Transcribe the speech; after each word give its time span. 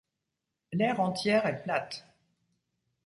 L'aire 0.71 0.99
entière 0.99 1.45
est 1.45 1.61
plate. 1.61 2.07